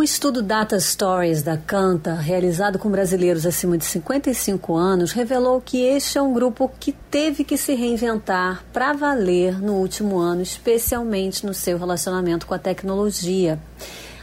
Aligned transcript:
O 0.00 0.02
estudo 0.02 0.40
Data 0.40 0.80
Stories 0.80 1.42
da 1.42 1.58
Canta, 1.58 2.14
realizado 2.14 2.78
com 2.78 2.90
brasileiros 2.90 3.44
acima 3.44 3.76
de 3.76 3.84
55 3.84 4.74
anos, 4.74 5.12
revelou 5.12 5.60
que 5.60 5.82
este 5.82 6.16
é 6.16 6.22
um 6.22 6.32
grupo 6.32 6.72
que 6.80 6.90
teve 6.90 7.44
que 7.44 7.58
se 7.58 7.74
reinventar 7.74 8.64
para 8.72 8.94
valer 8.94 9.60
no 9.60 9.74
último 9.74 10.18
ano, 10.18 10.40
especialmente 10.40 11.44
no 11.44 11.52
seu 11.52 11.76
relacionamento 11.76 12.46
com 12.46 12.54
a 12.54 12.58
tecnologia. 12.58 13.60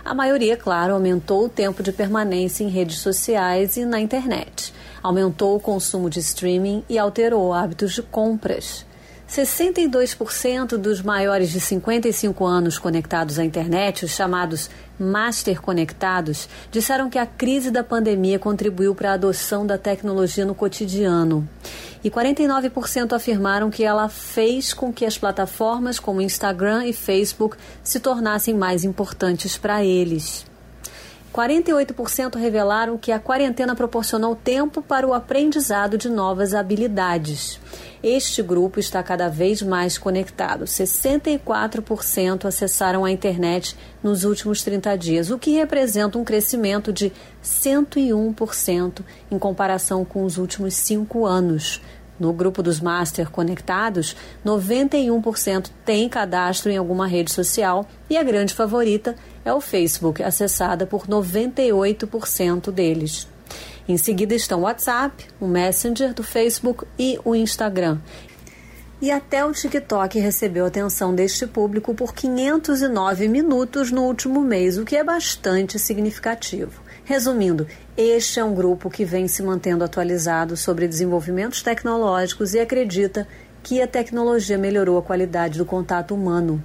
A 0.03 0.15
maioria, 0.15 0.57
claro, 0.57 0.95
aumentou 0.95 1.45
o 1.45 1.49
tempo 1.49 1.84
de 1.84 1.91
permanência 1.91 2.64
em 2.64 2.70
redes 2.70 2.98
sociais 2.98 3.78
e 3.78 3.86
na 3.86 4.00
internet, 4.00 4.73
aumentou 5.04 5.55
o 5.55 5.59
consumo 5.59 6.09
de 6.09 6.21
streaming 6.21 6.84
e 6.89 6.98
alterou 6.98 7.54
hábitos 7.54 7.94
de 7.94 8.02
compras. 8.02 8.84
62% 9.30 10.78
dos 10.78 11.02
maiores 11.02 11.52
de 11.52 11.59
55 11.59 12.46
anos 12.46 12.80
conectados 12.80 13.38
à 13.38 13.44
internet, 13.44 14.05
os 14.05 14.12
chamados 14.12 14.70
Master 14.98 15.62
Conectados, 15.62 16.48
disseram 16.71 17.09
que 17.09 17.20
a 17.20 17.26
crise 17.26 17.70
da 17.70 17.84
pandemia 17.84 18.40
contribuiu 18.40 18.95
para 18.95 19.12
a 19.12 19.13
adoção 19.13 19.68
da 19.68 19.77
tecnologia 19.77 20.45
no 20.45 20.55
cotidiano. 20.55 21.48
E 22.04 22.09
49% 22.09 23.13
afirmaram 23.13 23.70
que 23.70 23.84
ela 23.84 24.08
fez 24.08 24.73
com 24.73 24.94
que 24.94 25.05
as 25.05 25.18
plataformas 25.18 25.99
como 25.99 26.21
Instagram 26.21 26.85
e 26.85 26.94
Facebook 26.94 27.57
se 27.84 27.99
tornassem 27.99 28.54
mais 28.54 28.85
importantes 28.85 29.57
para 29.57 29.84
eles. 29.84 30.46
48% 31.38 32.36
revelaram 32.36 32.98
que 32.98 33.12
a 33.12 33.20
quarentena 33.20 33.76
proporcionou 33.76 34.36
tempo 34.36 34.82
para 34.82 35.08
o 35.08 35.14
aprendizado 35.14 35.96
de 35.96 36.10
novas 36.10 36.55
habilidades. 36.55 37.60
Este 38.02 38.41
grupo 38.41 38.80
está 38.80 39.04
cada 39.04 39.30
vez 39.30 39.62
mais 39.62 40.00
conectado. 40.00 40.66
64% 40.66 42.46
acessaram 42.46 43.05
a 43.05 43.12
internet 43.12 43.77
nos 44.02 44.23
últimos 44.23 44.63
30 44.63 44.98
dias, 44.98 45.30
o 45.30 45.38
que 45.38 45.52
representa 45.52 46.18
um 46.18 46.23
crescimento 46.23 46.91
de 46.91 47.13
101% 47.44 49.02
em 49.30 49.38
comparação 49.38 50.04
com 50.04 50.24
os 50.24 50.40
últimos 50.40 50.74
cinco 50.74 51.24
anos. 51.24 51.79
No 52.20 52.34
grupo 52.34 52.63
dos 52.63 52.79
Master 52.79 53.29
Conectados, 53.29 54.15
91% 54.46 55.70
tem 55.85 56.10
cadastro 56.10 56.71
em 56.71 56.77
alguma 56.77 57.07
rede 57.07 57.32
social 57.32 57.87
e 58.10 58.18
a 58.18 58.23
grande 58.23 58.54
favorita 58.54 59.15
é 59.46 59.54
o 59.54 59.62
Facebook, 59.62 60.23
acessada 60.23 60.85
por 60.85 61.07
98% 61.07 62.71
deles. 62.71 63.27
Em 63.88 63.98
seguida 63.98 64.35
estão 64.35 64.59
o 64.59 64.63
WhatsApp, 64.63 65.25
o 65.40 65.47
Messenger 65.47 66.13
do 66.13 66.23
Facebook 66.23 66.85
e 67.00 67.18
o 67.23 67.34
Instagram. 67.34 68.00
E 69.00 69.12
até 69.12 69.45
o 69.45 69.51
TikTok 69.51 70.17
recebeu 70.17 70.66
atenção 70.66 71.13
deste 71.13 71.45
público 71.45 71.94
por 71.94 72.16
509 72.16 73.28
minutos 73.28 73.91
no 73.91 74.01
último 74.01 74.41
mês, 74.41 74.79
o 74.79 74.84
que 74.84 74.95
é 74.95 75.03
bastante 75.03 75.78
significativo. 75.78 76.81
Resumindo, 77.06 77.67
este 77.95 78.39
é 78.39 78.44
um 78.44 78.56
grupo 78.56 78.89
que 78.89 79.06
vem 79.06 79.28
se 79.28 79.44
mantendo 79.44 79.84
atualizado 79.84 80.57
sobre 80.57 80.88
desenvolvimentos 80.88 81.62
tecnológicos 81.62 82.56
e 82.56 82.59
acredita 82.59 83.28
que 83.62 83.84
a 83.84 83.88
tecnologia 83.88 84.57
melhorou 84.57 84.97
a 84.97 85.03
qualidade 85.03 85.59
do 85.59 85.66
contato 85.66 86.16
humano. 86.16 86.63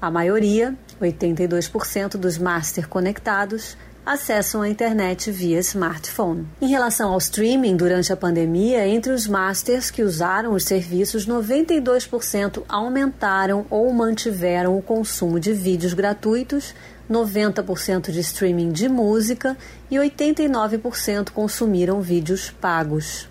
A 0.00 0.10
maioria, 0.10 0.76
82% 1.00 2.16
dos 2.16 2.38
master 2.38 2.88
conectados, 2.88 3.76
acessam 4.08 4.62
a 4.62 4.68
internet 4.68 5.30
via 5.30 5.58
smartphone. 5.58 6.46
Em 6.62 6.68
relação 6.68 7.12
ao 7.12 7.18
streaming 7.18 7.76
durante 7.76 8.10
a 8.10 8.16
pandemia, 8.16 8.88
entre 8.88 9.12
os 9.12 9.26
masters 9.26 9.90
que 9.90 10.02
usaram 10.02 10.54
os 10.54 10.64
serviços, 10.64 11.26
92% 11.26 12.62
aumentaram 12.66 13.66
ou 13.68 13.92
mantiveram 13.92 14.78
o 14.78 14.82
consumo 14.82 15.38
de 15.38 15.52
vídeos 15.52 15.92
gratuitos 15.92 16.74
90% 17.10 18.10
de 18.10 18.20
streaming 18.20 18.70
de 18.70 18.88
música 18.88 19.56
e 19.90 19.96
89% 19.96 21.30
consumiram 21.30 22.00
vídeos 22.00 22.50
pagos. 22.50 23.28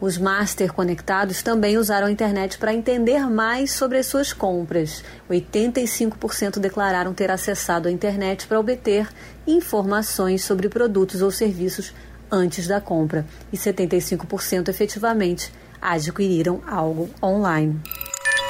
Os 0.00 0.16
master 0.16 0.72
conectados 0.72 1.42
também 1.42 1.76
usaram 1.76 2.06
a 2.06 2.10
internet 2.10 2.56
para 2.56 2.72
entender 2.72 3.28
mais 3.28 3.72
sobre 3.72 3.98
as 3.98 4.06
suas 4.06 4.32
compras. 4.32 5.04
85% 5.30 6.58
declararam 6.58 7.12
ter 7.12 7.30
acessado 7.30 7.86
a 7.86 7.90
internet 7.92 8.46
para 8.46 8.58
obter 8.58 9.08
informações 9.46 10.42
sobre 10.42 10.70
produtos 10.70 11.20
ou 11.20 11.30
serviços 11.30 11.92
antes 12.30 12.66
da 12.66 12.80
compra, 12.80 13.26
e 13.52 13.56
75% 13.56 14.68
efetivamente 14.68 15.52
adquiriram 15.82 16.62
algo 16.66 17.10
online. 17.22 17.80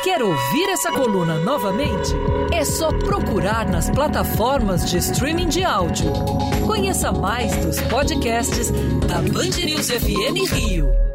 Quer 0.05 0.23
ouvir 0.23 0.69
essa 0.71 0.91
coluna 0.93 1.39
novamente? 1.41 2.13
É 2.53 2.65
só 2.65 2.89
procurar 2.89 3.69
nas 3.69 3.91
plataformas 3.91 4.89
de 4.89 4.99
streaming 4.99 5.49
de 5.49 5.63
áudio. 5.63 6.13
Conheça 6.67 7.13
mais 7.13 7.55
dos 7.57 7.81
podcasts 7.83 8.71
da 9.07 9.17
Band 9.17 9.65
News 9.65 9.91
FM 9.91 10.53
Rio. 10.53 11.10